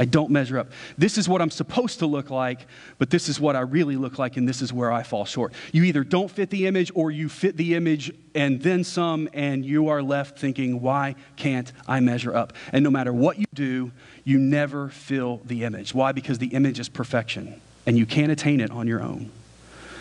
[0.00, 0.72] I don't measure up.
[0.96, 4.18] This is what I'm supposed to look like, but this is what I really look
[4.18, 5.52] like, and this is where I fall short.
[5.72, 9.62] You either don't fit the image or you fit the image and then some, and
[9.62, 12.54] you are left thinking, why can't I measure up?
[12.72, 13.92] And no matter what you do,
[14.24, 15.92] you never fill the image.
[15.92, 16.12] Why?
[16.12, 19.30] Because the image is perfection, and you can't attain it on your own.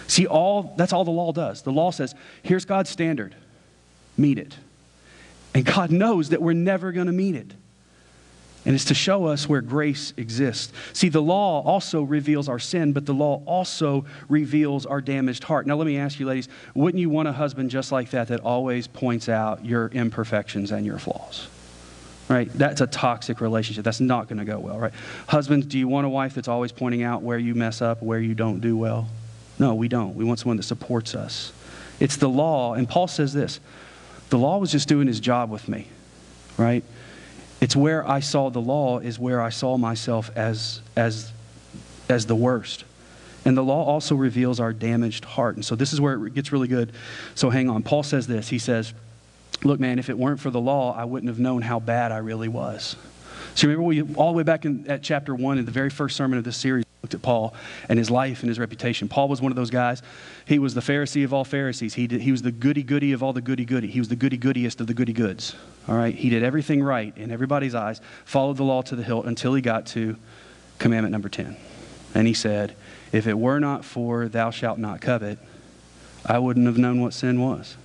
[0.07, 1.63] See, all that's all the law does.
[1.63, 3.35] The law says, here's God's standard,
[4.15, 4.55] meet it.
[5.53, 7.51] And God knows that we're never going to meet it.
[8.65, 10.73] And it's to show us where grace exists.
[10.93, 15.65] See, the law also reveals our sin, but the law also reveals our damaged heart.
[15.65, 18.41] Now, let me ask you, ladies, wouldn't you want a husband just like that that
[18.41, 21.47] always points out your imperfections and your flaws?
[22.27, 22.49] Right?
[22.53, 23.83] That's a toxic relationship.
[23.83, 24.93] That's not going to go well, right?
[25.27, 28.19] Husbands, do you want a wife that's always pointing out where you mess up, where
[28.19, 29.07] you don't do well?
[29.57, 30.15] No, we don't.
[30.15, 31.53] We want someone that supports us.
[31.99, 32.73] It's the law.
[32.73, 33.59] And Paul says this
[34.29, 35.87] the law was just doing his job with me,
[36.57, 36.83] right?
[37.61, 41.31] It's where I saw the law is where I saw myself as, as,
[42.07, 42.85] as the worst.
[43.45, 45.55] And the law also reveals our damaged heart.
[45.55, 46.91] And so this is where it gets really good.
[47.35, 47.83] So hang on.
[47.83, 48.49] Paul says this.
[48.49, 48.93] He says,
[49.63, 52.17] Look, man, if it weren't for the law, I wouldn't have known how bad I
[52.19, 52.95] really was.
[53.55, 56.15] So remember, we, all the way back in, at chapter 1, in the very first
[56.15, 57.55] sermon of this series, looked at Paul
[57.87, 59.09] and his life and his reputation.
[59.09, 60.03] Paul was one of those guys.
[60.45, 61.95] He was the Pharisee of all Pharisees.
[61.95, 63.87] He, did, he was the goody goody of all the goody goody.
[63.87, 65.55] He was the goody goodiest of the goody goods.
[65.87, 66.13] All right?
[66.13, 69.61] He did everything right in everybody's eyes, followed the law to the hilt until he
[69.61, 70.17] got to
[70.77, 71.57] commandment number 10.
[72.13, 72.75] And he said,
[73.11, 75.39] If it were not for thou shalt not covet,
[76.23, 77.75] I wouldn't have known what sin was.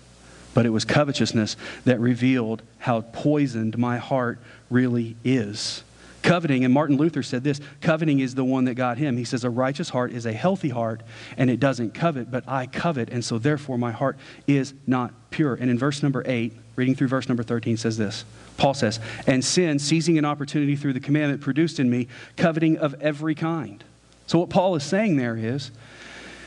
[0.53, 1.57] But it was covetousness
[1.87, 5.83] that revealed how poisoned my heart really is.
[6.25, 9.19] Coveting, and Martin Luther said this coveting is the one that got him.
[9.19, 11.03] He says, A righteous heart is a healthy heart,
[11.37, 15.53] and it doesn't covet, but I covet, and so therefore my heart is not pure.
[15.53, 18.25] And in verse number 8, reading through verse number 13, says this
[18.57, 22.09] Paul says, And sin, seizing an opportunity through the commandment, produced in me
[22.39, 23.85] coveting of every kind.
[24.27, 25.73] So what Paul is saying there is,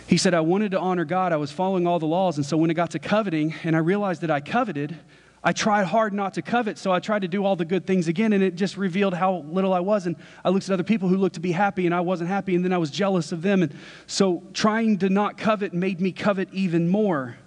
[0.08, 1.32] he said, I wanted to honor God.
[1.34, 2.38] I was following all the laws.
[2.38, 4.98] And so when it got to coveting and I realized that I coveted,
[5.48, 8.10] I tried hard not to covet, so I tried to do all the good things
[8.10, 10.06] again, and it just revealed how little I was.
[10.06, 12.54] And I looked at other people who looked to be happy, and I wasn't happy,
[12.54, 13.64] and then I was jealous of them.
[13.64, 13.74] And
[14.08, 17.38] so trying to not covet made me covet even more.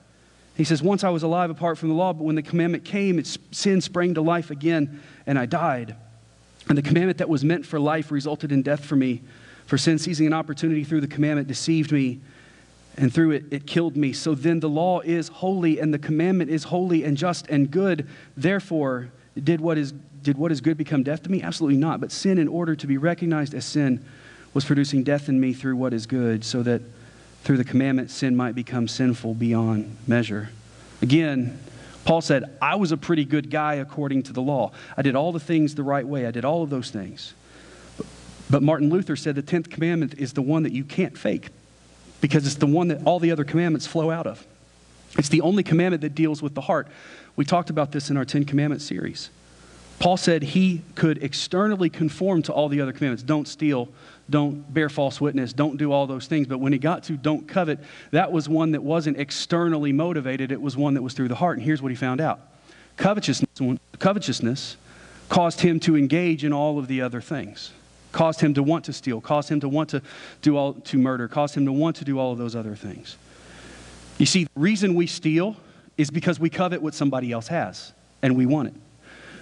[0.57, 3.19] He says, Once I was alive apart from the law, but when the commandment came,
[3.19, 5.95] its sin sprang to life again, and I died.
[6.71, 9.21] And the commandment that was meant for life resulted in death for me.
[9.67, 12.21] For sin, seizing an opportunity through the commandment, deceived me
[13.01, 14.13] and through it it killed me.
[14.13, 18.07] So then the law is holy, and the commandment is holy and just and good.
[18.37, 19.11] Therefore,
[19.43, 21.43] did what is, did what is good become death to me?
[21.43, 22.01] Absolutely not.
[22.01, 24.05] But sin, in order to be recognized as sin,
[24.53, 26.83] was producing death in me through what is good, so that
[27.43, 30.51] through the commandment sin might become sinful beyond measure.
[31.01, 31.59] Again,
[32.05, 34.73] Paul said, I was a pretty good guy according to the law.
[34.95, 37.33] I did all the things the right way, I did all of those things.
[38.51, 41.49] But Martin Luther said the 10th commandment is the one that you can't fake
[42.21, 44.47] because it's the one that all the other commandments flow out of.
[45.19, 46.89] It's the only commandment that deals with the heart.
[47.37, 49.31] We talked about this in our Ten Commandments series.
[49.99, 53.89] Paul said he could externally conform to all the other commandments don't steal,
[54.31, 56.47] don't bear false witness, don't do all those things.
[56.47, 57.81] But when he got to don't covet,
[58.11, 61.59] that was one that wasn't externally motivated, it was one that was through the heart.
[61.59, 62.41] And here's what he found out
[62.97, 64.77] covetousness, covetousness
[65.29, 67.73] caused him to engage in all of the other things
[68.13, 70.03] caused him to want to steal, caused him to want to
[70.43, 73.17] do all to murder, caused him to want to do all of those other things.
[74.19, 75.57] You see, the reason we steal
[75.97, 77.93] is because we covet what somebody else has
[78.23, 78.75] and we want it.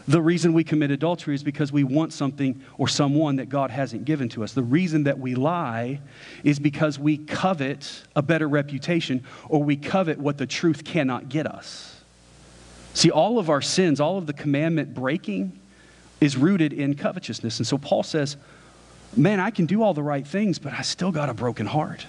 [0.08, 4.06] The reason we commit adultery is because we want something or someone that God hasn't
[4.06, 4.54] given to us.
[4.54, 6.00] The reason that we lie
[6.44, 11.46] is because we covet a better reputation or we covet what the truth cannot get
[11.46, 12.00] us.
[12.94, 15.52] See, all of our sins, all of the commandment breaking,
[16.22, 17.58] is rooted in covetousness.
[17.58, 18.38] And so Paul says,
[19.16, 22.06] man, I can do all the right things, but I still got a broken heart.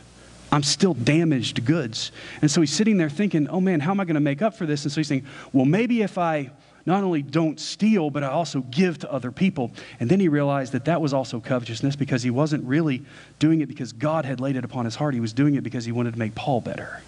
[0.52, 2.12] I'm still damaged goods.
[2.42, 4.56] And so he's sitting there thinking, oh man, how am I going to make up
[4.56, 4.84] for this?
[4.84, 6.50] And so he's saying, well, maybe if I
[6.86, 9.72] not only don't steal, but I also give to other people.
[10.00, 13.04] And then he realized that that was also covetousness because he wasn't really
[13.38, 15.14] doing it because God had laid it upon his heart.
[15.14, 17.02] He was doing it because he wanted to make Paul better.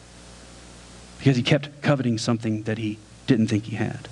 [1.17, 4.08] Because he kept coveting something that he didn't think he had.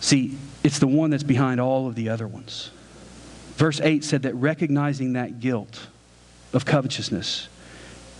[0.00, 2.70] See, it's the one that's behind all of the other ones.
[3.56, 5.86] Verse 8 said that recognizing that guilt
[6.52, 7.48] of covetousness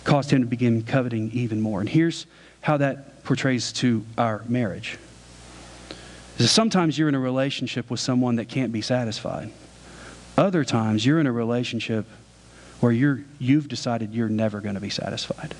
[0.04, 1.80] caused him to begin coveting even more.
[1.80, 2.26] And here's
[2.62, 4.98] how that portrays to our marriage.
[6.38, 9.50] Is sometimes you're in a relationship with someone that can't be satisfied.
[10.38, 12.06] Other times you're in a relationship
[12.80, 15.54] where you're, you've decided you're never going to be satisfied.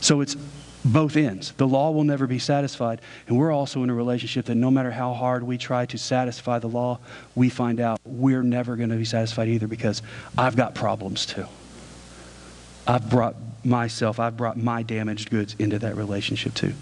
[0.00, 0.36] So it's
[0.84, 1.52] both ends.
[1.52, 3.00] The law will never be satisfied.
[3.26, 6.58] And we're also in a relationship that no matter how hard we try to satisfy
[6.58, 6.98] the law,
[7.34, 10.02] we find out we're never going to be satisfied either because
[10.36, 11.46] I've got problems too.
[12.86, 16.74] I've brought myself, I've brought my damaged goods into that relationship too.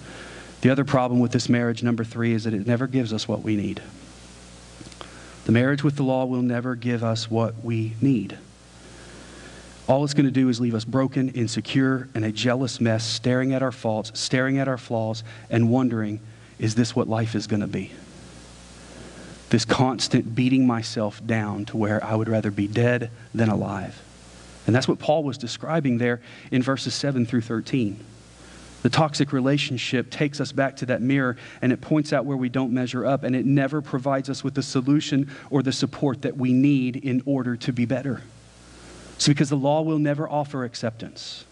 [0.62, 3.42] The other problem with this marriage, number three, is that it never gives us what
[3.42, 3.82] we need.
[5.44, 8.38] The marriage with the law will never give us what we need.
[9.88, 13.52] All it's going to do is leave us broken, insecure, and a jealous mess, staring
[13.52, 16.20] at our faults, staring at our flaws, and wondering,
[16.58, 17.90] is this what life is going to be?
[19.50, 24.00] This constant beating myself down to where I would rather be dead than alive.
[24.66, 26.20] And that's what Paul was describing there
[26.52, 27.98] in verses 7 through 13.
[28.82, 32.48] The toxic relationship takes us back to that mirror and it points out where we
[32.48, 36.36] don't measure up, and it never provides us with the solution or the support that
[36.36, 38.22] we need in order to be better.
[39.22, 41.44] It's because the law will never offer acceptance.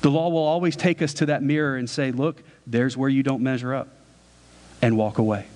[0.00, 3.22] The law will always take us to that mirror and say, Look, there's where you
[3.22, 3.88] don't measure up,
[4.80, 5.46] and walk away.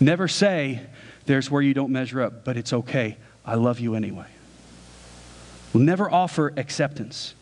[0.00, 0.80] Never say,
[1.26, 3.18] There's where you don't measure up, but it's okay.
[3.44, 4.28] I love you anyway.
[5.74, 7.34] We'll never offer acceptance.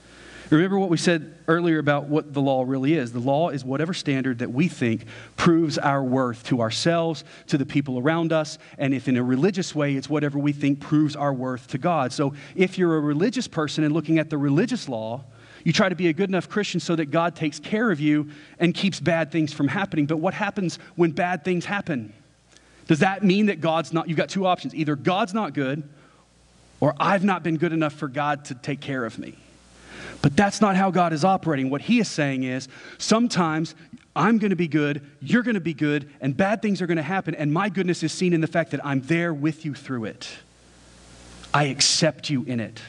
[0.50, 3.12] Remember what we said earlier about what the law really is.
[3.12, 5.04] The law is whatever standard that we think
[5.36, 9.74] proves our worth to ourselves, to the people around us, and if in a religious
[9.74, 12.14] way, it's whatever we think proves our worth to God.
[12.14, 15.24] So if you're a religious person and looking at the religious law,
[15.64, 18.30] you try to be a good enough Christian so that God takes care of you
[18.58, 20.06] and keeps bad things from happening.
[20.06, 22.14] But what happens when bad things happen?
[22.86, 24.08] Does that mean that God's not?
[24.08, 24.74] You've got two options.
[24.74, 25.86] Either God's not good,
[26.80, 29.36] or I've not been good enough for God to take care of me.
[30.22, 31.70] But that's not how God is operating.
[31.70, 33.74] What He is saying is sometimes
[34.14, 36.96] I'm going to be good, you're going to be good, and bad things are going
[36.96, 37.34] to happen.
[37.34, 40.28] And my goodness is seen in the fact that I'm there with you through it.
[41.54, 42.80] I accept you in it.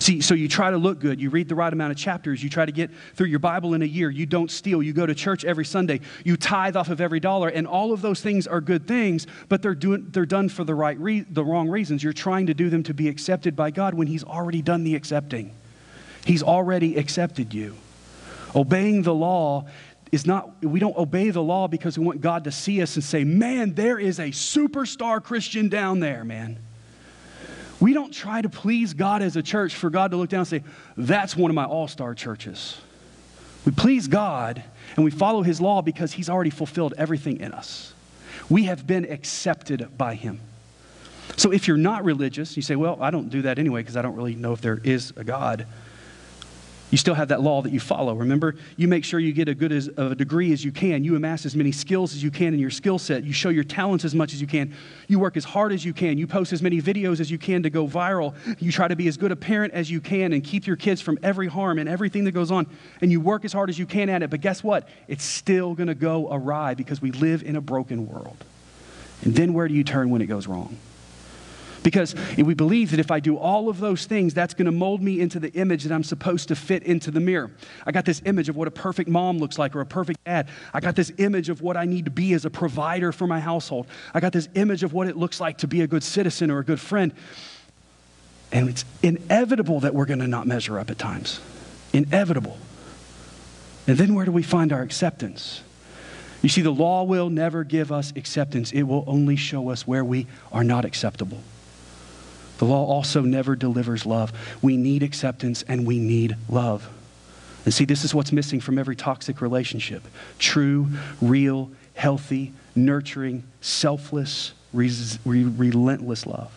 [0.00, 1.20] See, so you try to look good.
[1.20, 2.42] You read the right amount of chapters.
[2.42, 4.10] You try to get through your Bible in a year.
[4.10, 4.82] You don't steal.
[4.82, 6.00] You go to church every Sunday.
[6.24, 7.48] You tithe off of every dollar.
[7.48, 10.74] And all of those things are good things, but they're, doing, they're done for the,
[10.74, 12.02] right re- the wrong reasons.
[12.02, 14.94] You're trying to do them to be accepted by God when He's already done the
[14.94, 15.54] accepting.
[16.28, 17.74] He's already accepted you.
[18.54, 19.64] Obeying the law
[20.12, 23.02] is not, we don't obey the law because we want God to see us and
[23.02, 26.58] say, man, there is a superstar Christian down there, man.
[27.80, 30.48] We don't try to please God as a church for God to look down and
[30.48, 30.62] say,
[30.98, 32.78] that's one of my all star churches.
[33.64, 34.62] We please God
[34.96, 37.94] and we follow His law because He's already fulfilled everything in us.
[38.50, 40.40] We have been accepted by Him.
[41.38, 44.02] So if you're not religious, you say, well, I don't do that anyway because I
[44.02, 45.66] don't really know if there is a God.
[46.90, 48.14] You still have that law that you follow.
[48.14, 51.04] Remember, you make sure you get a good as, a degree as you can.
[51.04, 53.24] You amass as many skills as you can in your skill set.
[53.24, 54.74] You show your talents as much as you can.
[55.06, 56.16] You work as hard as you can.
[56.16, 58.34] You post as many videos as you can to go viral.
[58.58, 61.02] You try to be as good a parent as you can and keep your kids
[61.02, 62.66] from every harm and everything that goes on.
[63.02, 64.30] And you work as hard as you can at it.
[64.30, 64.88] But guess what?
[65.08, 68.36] It's still going to go awry because we live in a broken world.
[69.22, 70.78] And then where do you turn when it goes wrong?
[71.82, 75.02] Because we believe that if I do all of those things, that's going to mold
[75.02, 77.50] me into the image that I'm supposed to fit into the mirror.
[77.86, 80.48] I got this image of what a perfect mom looks like or a perfect dad.
[80.74, 83.40] I got this image of what I need to be as a provider for my
[83.40, 83.86] household.
[84.12, 86.58] I got this image of what it looks like to be a good citizen or
[86.58, 87.12] a good friend.
[88.50, 91.40] And it's inevitable that we're going to not measure up at times.
[91.92, 92.58] Inevitable.
[93.86, 95.62] And then where do we find our acceptance?
[96.42, 100.04] You see, the law will never give us acceptance, it will only show us where
[100.04, 101.38] we are not acceptable.
[102.58, 104.32] The law also never delivers love.
[104.60, 106.88] We need acceptance and we need love.
[107.64, 110.02] And see, this is what's missing from every toxic relationship
[110.38, 110.88] true,
[111.20, 114.90] real, healthy, nurturing, selfless, re-
[115.24, 116.52] re- relentless love.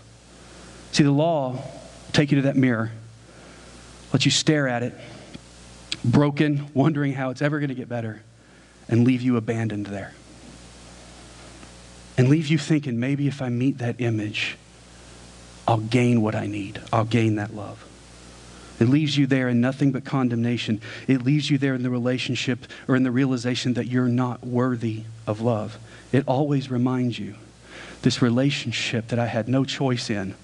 [0.91, 1.81] See, the law will
[2.13, 2.91] take you to that mirror,
[4.11, 4.93] let you stare at it,
[6.03, 8.21] broken, wondering how it's ever going to get better,
[8.89, 10.13] and leave you abandoned there.
[12.17, 14.57] And leave you thinking, maybe if I meet that image,
[15.71, 16.81] I'll gain what I need.
[16.91, 17.85] I'll gain that love.
[18.81, 20.81] It leaves you there in nothing but condemnation.
[21.07, 25.03] It leaves you there in the relationship or in the realization that you're not worthy
[25.25, 25.79] of love.
[26.11, 27.35] It always reminds you
[28.01, 30.35] this relationship that I had no choice in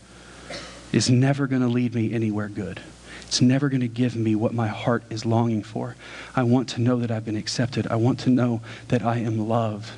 [0.93, 2.79] is never going to lead me anywhere good.
[3.23, 5.97] It's never going to give me what my heart is longing for.
[6.37, 7.85] I want to know that I've been accepted.
[7.87, 9.91] I want to know that I am loved.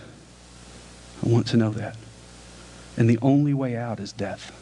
[1.23, 1.97] I want to know that.
[2.97, 4.55] And the only way out is death.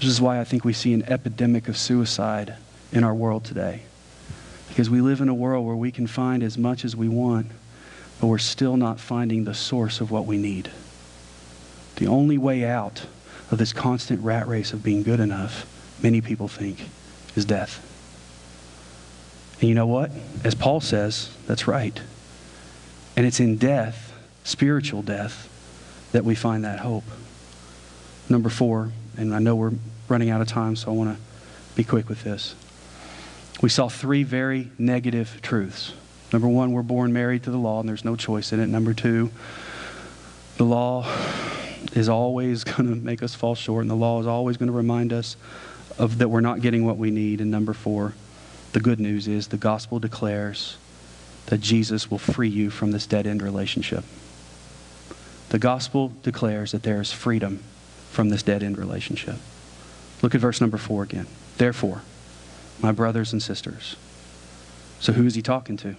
[0.00, 2.56] This is why I think we see an epidemic of suicide
[2.92, 3.82] in our world today.
[4.68, 7.46] Because we live in a world where we can find as much as we want,
[8.20, 10.70] but we're still not finding the source of what we need.
[11.96, 13.06] The only way out
[13.50, 15.66] of this constant rat race of being good enough,
[16.02, 16.88] many people think,
[17.34, 17.82] is death.
[19.60, 20.10] And you know what?
[20.44, 21.98] As Paul says, that's right.
[23.16, 24.12] And it's in death,
[24.44, 25.48] spiritual death,
[26.12, 27.04] that we find that hope.
[28.28, 29.72] Number four, and I know we're
[30.08, 31.22] running out of time, so I want to
[31.74, 32.54] be quick with this.
[33.60, 35.92] We saw three very negative truths.
[36.32, 38.66] Number one, we're born married to the law, and there's no choice in it.
[38.66, 39.30] Number two,
[40.56, 41.06] the law
[41.92, 44.72] is always going to make us fall short, and the law is always going to
[44.72, 45.36] remind us
[45.98, 47.40] of that we're not getting what we need.
[47.40, 48.14] And number four,
[48.72, 50.76] the good news is the gospel declares
[51.46, 54.04] that Jesus will free you from this dead end relationship.
[55.48, 57.62] The gospel declares that there is freedom
[58.16, 59.36] from this dead end relationship.
[60.22, 61.26] Look at verse number four again.
[61.58, 62.00] Therefore,
[62.80, 63.94] my brothers and sisters.
[64.98, 65.96] So who is he talking to?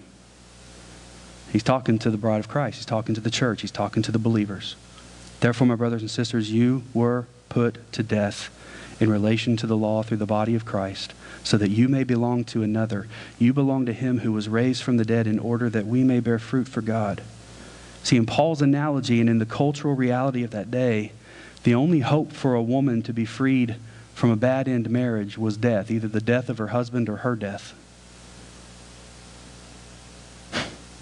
[1.54, 2.78] He's talking to the bride of Christ.
[2.78, 3.62] He's talking to the church.
[3.62, 4.76] He's talking to the believers.
[5.42, 8.50] Therefore, my brothers and sisters, you were put to death
[9.00, 11.14] in relation to the law through the body of Christ,
[11.44, 13.08] so that you may belong to another.
[13.38, 16.20] You belong to him who was raised from the dead in order that we may
[16.20, 17.22] bear fruit for God.
[18.02, 21.12] See, in Paul's analogy and in the cultural reality of that day,
[21.64, 23.76] the only hope for a woman to be freed
[24.14, 27.36] from a bad end marriage was death, either the death of her husband or her
[27.36, 27.74] death.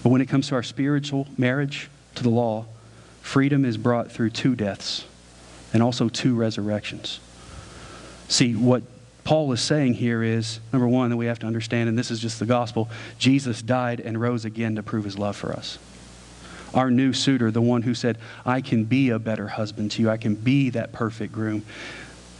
[0.03, 2.65] But when it comes to our spiritual marriage to the law,
[3.21, 5.05] freedom is brought through two deaths
[5.73, 7.19] and also two resurrections.
[8.27, 8.83] See, what
[9.23, 12.19] Paul is saying here is number one, that we have to understand, and this is
[12.19, 15.79] just the gospel Jesus died and rose again to prove his love for us
[16.75, 20.09] our new suitor, the one who said, I can be a better husband to you,
[20.09, 21.65] I can be that perfect groom.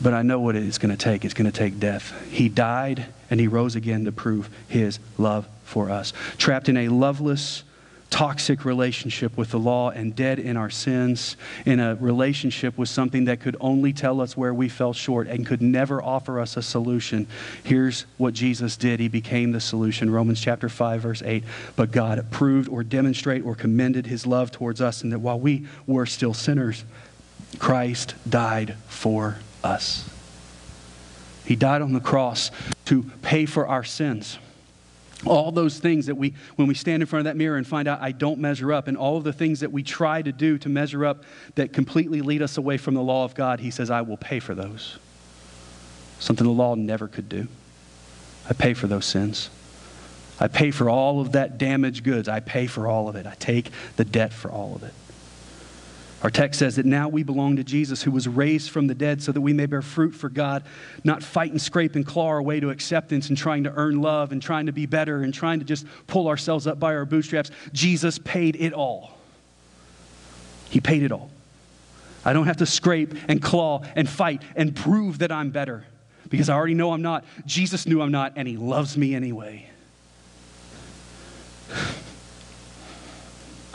[0.01, 1.23] But I know what it's going to take.
[1.23, 2.13] It's going to take death.
[2.29, 6.11] He died and he rose again to prove his love for us.
[6.38, 7.63] Trapped in a loveless,
[8.09, 11.35] toxic relationship with the law and dead in our sins,
[11.65, 15.45] in a relationship with something that could only tell us where we fell short and
[15.45, 17.27] could never offer us a solution.
[17.63, 20.09] Here's what Jesus did He became the solution.
[20.09, 21.43] Romans chapter 5, verse 8.
[21.75, 25.67] But God proved or demonstrated or commended His love towards us, and that while we
[25.85, 26.85] were still sinners,
[27.59, 30.09] Christ died for us.
[31.45, 32.49] He died on the cross
[32.85, 34.39] to pay for our sins
[35.26, 37.88] all those things that we, when we stand in front of that mirror and find
[37.88, 40.57] out I don't measure up, and all of the things that we try to do
[40.59, 41.24] to measure up
[41.55, 44.39] that completely lead us away from the law of God, He says, I will pay
[44.39, 44.97] for those.
[46.20, 47.47] Something the law never could do.
[48.49, 49.49] I pay for those sins.
[50.39, 52.28] I pay for all of that damaged goods.
[52.28, 53.26] I pay for all of it.
[53.26, 54.93] I take the debt for all of it.
[56.24, 59.22] Our text says that now we belong to Jesus, who was raised from the dead
[59.22, 60.63] so that we may bear fruit for God,
[61.03, 64.32] not fight and scrape and claw our way to acceptance and trying to earn love
[64.32, 67.51] and trying to be better and trying to just pull ourselves up by our bootstraps.
[67.74, 69.18] Jesus paid it all.
[70.70, 71.30] He paid it all.
[72.24, 75.86] I don't have to scrape and claw and fight and prove that I'm better
[76.30, 77.24] because I already know I'm not.
[77.45, 79.70] Jesus knew I'm not, and He loves me anyway.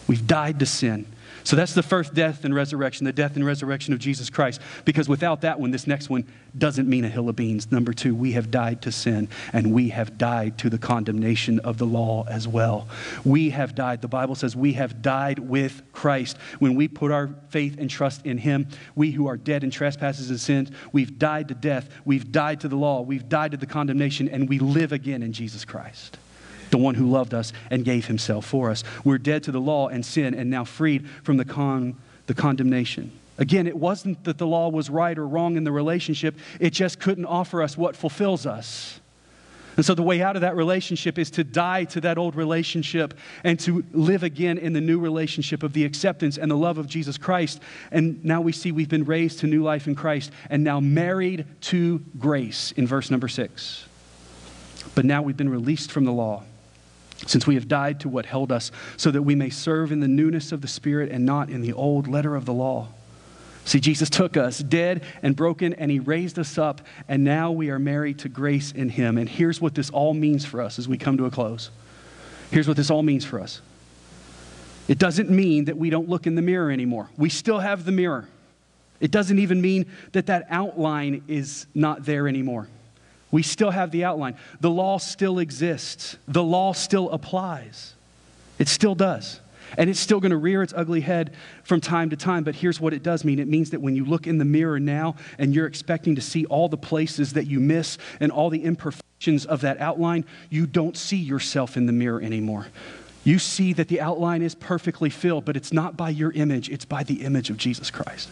[0.08, 1.06] We've died to sin.
[1.44, 4.60] So that's the first death and resurrection, the death and resurrection of Jesus Christ.
[4.84, 6.26] Because without that one, this next one
[6.56, 7.70] doesn't mean a hill of beans.
[7.70, 11.78] Number two, we have died to sin and we have died to the condemnation of
[11.78, 12.88] the law as well.
[13.24, 14.02] We have died.
[14.02, 16.36] The Bible says we have died with Christ.
[16.58, 20.30] When we put our faith and trust in Him, we who are dead in trespasses
[20.30, 23.66] and sins, we've died to death, we've died to the law, we've died to the
[23.66, 26.18] condemnation, and we live again in Jesus Christ
[26.70, 28.84] the one who loved us and gave himself for us.
[29.04, 31.96] We're dead to the law and sin and now freed from the, con-
[32.26, 33.12] the condemnation.
[33.38, 37.00] Again, it wasn't that the law was right or wrong in the relationship, it just
[37.00, 39.00] couldn't offer us what fulfills us.
[39.76, 43.14] And so the way out of that relationship is to die to that old relationship
[43.44, 46.86] and to live again in the new relationship of the acceptance and the love of
[46.86, 47.60] Jesus Christ.
[47.90, 51.46] And now we see we've been raised to new life in Christ and now married
[51.62, 53.86] to grace in verse number six.
[54.94, 56.42] But now we've been released from the law
[57.26, 60.08] since we have died to what held us, so that we may serve in the
[60.08, 62.88] newness of the Spirit and not in the old letter of the law.
[63.64, 67.70] See, Jesus took us dead and broken, and He raised us up, and now we
[67.70, 69.18] are married to grace in Him.
[69.18, 71.70] And here's what this all means for us as we come to a close.
[72.50, 73.60] Here's what this all means for us
[74.88, 77.92] it doesn't mean that we don't look in the mirror anymore, we still have the
[77.92, 78.28] mirror.
[78.98, 82.68] It doesn't even mean that that outline is not there anymore.
[83.30, 84.36] We still have the outline.
[84.60, 87.94] The law still exists, the law still applies.
[88.58, 89.40] It still does.
[89.78, 92.44] And it's still going to rear its ugly head from time to time.
[92.44, 94.80] But here's what it does mean it means that when you look in the mirror
[94.80, 98.64] now and you're expecting to see all the places that you miss and all the
[98.64, 102.66] imperfections of that outline, you don't see yourself in the mirror anymore.
[103.22, 106.86] You see that the outline is perfectly filled, but it's not by your image, it's
[106.86, 108.28] by the image of Jesus Christ.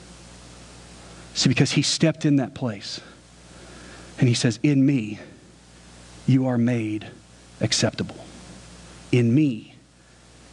[1.34, 3.00] See, because he stepped in that place.
[4.18, 5.18] And he says, In me,
[6.26, 7.08] you are made
[7.60, 8.16] acceptable.
[9.12, 9.74] In me,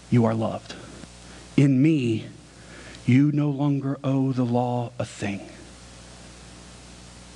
[0.09, 0.75] you are loved.
[1.57, 2.25] In me,
[3.05, 5.41] you no longer owe the law a thing.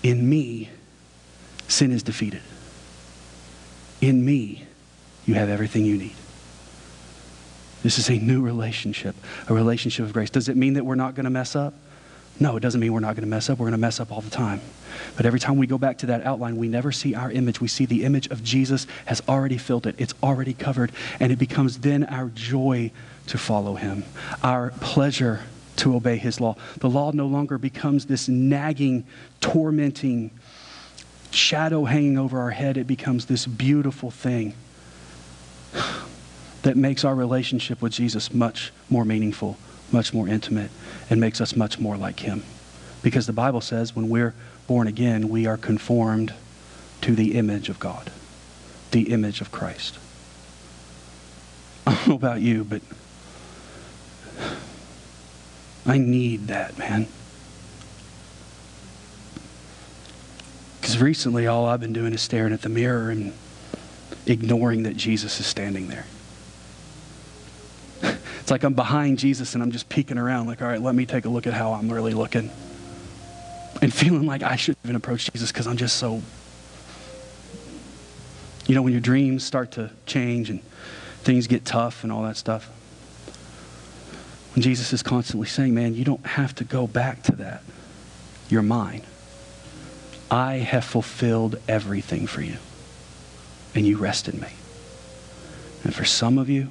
[0.01, 0.69] In me,
[1.67, 2.41] sin is defeated.
[4.01, 4.65] In me,
[5.25, 6.15] you have everything you need.
[7.83, 9.15] This is a new relationship,
[9.47, 10.29] a relationship of grace.
[10.29, 11.73] Does it mean that we're not going to mess up?
[12.39, 13.59] No, it doesn't mean we're not going to mess up.
[13.59, 14.61] We're going to mess up all the time.
[15.17, 17.59] But every time we go back to that outline, we never see our image.
[17.59, 21.37] We see the image of Jesus has already filled it, it's already covered, and it
[21.37, 22.91] becomes then our joy
[23.27, 24.05] to follow him,
[24.41, 25.41] our pleasure
[25.77, 26.55] to obey his law.
[26.77, 29.05] The law no longer becomes this nagging,
[29.41, 30.31] tormenting
[31.31, 34.53] shadow hanging over our head, it becomes this beautiful thing
[36.63, 39.57] that makes our relationship with Jesus much more meaningful
[39.91, 40.71] much more intimate,
[41.09, 42.43] and makes us much more like Him.
[43.01, 44.33] Because the Bible says when we're
[44.67, 46.33] born again, we are conformed
[47.01, 48.11] to the image of God,
[48.91, 49.97] the image of Christ.
[51.87, 52.81] I don't know about you, but
[55.85, 57.07] I need that, man.
[60.79, 63.33] Because recently, all I've been doing is staring at the mirror and
[64.25, 66.05] ignoring that Jesus is standing there.
[68.49, 71.05] It's like I'm behind Jesus and I'm just peeking around, like, all right, let me
[71.05, 72.49] take a look at how I'm really looking.
[73.79, 76.23] And feeling like I shouldn't even approach Jesus because I'm just so.
[78.65, 80.63] You know, when your dreams start to change and
[81.21, 82.67] things get tough and all that stuff.
[84.55, 87.61] When Jesus is constantly saying, man, you don't have to go back to that.
[88.49, 89.03] You're mine.
[90.31, 92.57] I have fulfilled everything for you,
[93.75, 94.49] and you rest in me.
[95.83, 96.69] And for some of you,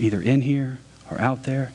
[0.00, 0.80] either in here
[1.12, 1.72] or out there,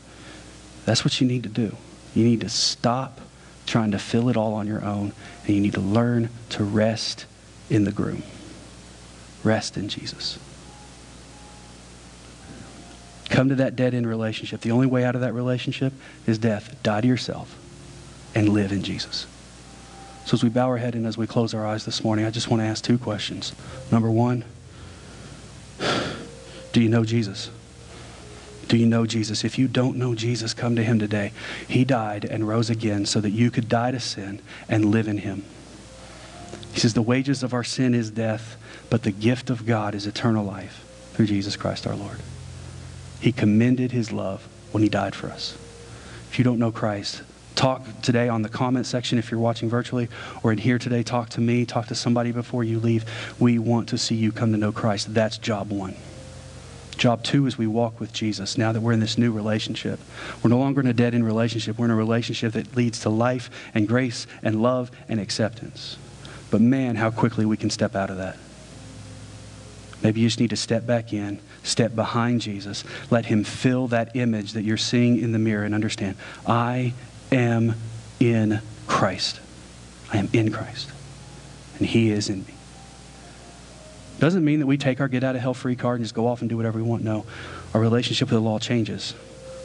[0.86, 1.76] that's what you need to do.
[2.16, 3.20] You need to stop
[3.66, 5.12] trying to fill it all on your own,
[5.46, 7.26] and you need to learn to rest
[7.70, 8.24] in the groom.
[9.44, 10.40] Rest in Jesus.
[13.30, 14.62] Come to that dead end relationship.
[14.62, 15.94] The only way out of that relationship
[16.26, 16.82] is death.
[16.82, 17.56] Die to yourself
[18.34, 19.28] and live in Jesus.
[20.26, 22.32] So as we bow our head and as we close our eyes this morning, I
[22.32, 23.54] just want to ask two questions.
[23.92, 24.46] Number one,
[26.72, 27.50] do you know Jesus?
[28.68, 29.46] Do you know Jesus?
[29.46, 31.32] If you don't know Jesus, come to him today.
[31.68, 35.20] He died and rose again so that you could die to sin and live in
[35.20, 35.46] him.
[36.74, 38.58] He says, The wages of our sin is death,
[38.90, 42.20] but the gift of God is eternal life through Jesus Christ our Lord.
[43.22, 45.58] He commended his love when he died for us.
[46.30, 47.24] If you don't know Christ,
[47.56, 50.10] talk today on the comment section if you're watching virtually
[50.44, 51.04] or in here today.
[51.04, 53.06] Talk to me, talk to somebody before you leave.
[53.40, 55.14] We want to see you come to know Christ.
[55.14, 55.96] That's job one.
[56.98, 60.00] Job two is we walk with Jesus now that we're in this new relationship.
[60.42, 61.78] We're no longer in a dead end relationship.
[61.78, 65.98] We're in a relationship that leads to life and grace and love and acceptance.
[66.50, 68.38] But man, how quickly we can step out of that.
[70.02, 74.16] Maybe you just need to step back in, step behind Jesus, let him fill that
[74.16, 76.94] image that you're seeing in the mirror and understand I
[77.32, 77.76] am
[78.20, 79.40] in Christ.
[80.12, 80.92] I am in Christ.
[81.78, 82.57] And he is in me.
[84.20, 86.28] Doesn't mean that we take our get out of hell free card and just go
[86.28, 87.04] off and do whatever we want.
[87.04, 87.26] No.
[87.74, 89.14] Our relationship with the law changes.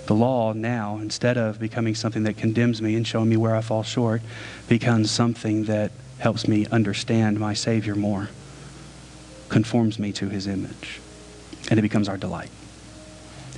[0.06, 3.60] The law now, instead of becoming something that condemns me and showing me where I
[3.60, 4.20] fall short,
[4.68, 8.28] becomes something that helps me understand my Savior more,
[9.48, 11.00] conforms me to his image,
[11.70, 12.50] and it becomes our delight.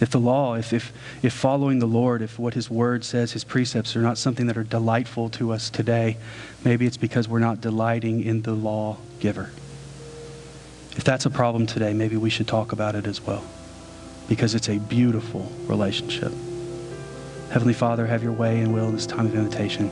[0.01, 0.93] If the law, if, if,
[1.23, 4.57] if following the Lord, if what his word says, his precepts are not something that
[4.57, 6.19] are delightful to us today,
[6.65, 9.51] maybe it's because we're not delighting in the law giver.
[10.97, 13.45] If that's a problem today, maybe we should talk about it as well
[14.29, 16.33] because it's a beautiful relationship.
[17.51, 19.91] Heavenly Father, have your way and will in this time of invitation.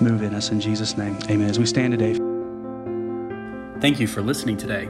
[0.00, 1.18] Move in us in Jesus' name.
[1.28, 1.50] Amen.
[1.50, 2.14] As we stand today.
[3.80, 4.88] Thank you for listening today.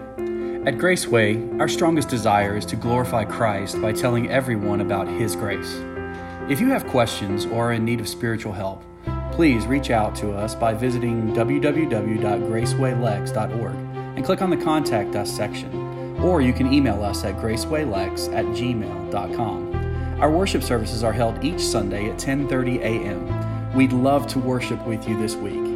[0.67, 5.81] At Graceway, our strongest desire is to glorify Christ by telling everyone about His grace.
[6.49, 8.85] If you have questions or are in need of spiritual help,
[9.33, 13.92] please reach out to us by visiting www.gracewaylex.org
[14.23, 16.17] and click on the Contact Us section.
[16.21, 20.21] Or you can email us at gracewaylex at gmail.com.
[20.21, 23.75] Our worship services are held each Sunday at 10:30 a.m.
[23.75, 25.67] We'd love to worship with you this week.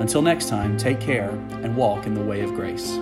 [0.00, 1.28] Until next time, take care
[1.62, 2.98] and walk in the way of grace.